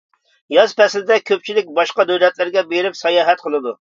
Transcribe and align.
ياز 0.53 0.71
پەسلىدە 0.79 1.17
كۆپچىلىك 1.31 1.69
باشقا 1.79 2.07
دۆلەتلەرگە 2.13 2.65
بېرىپ 2.75 2.99
ساياھەت 3.03 3.47
قىلىدۇ. 3.47 3.79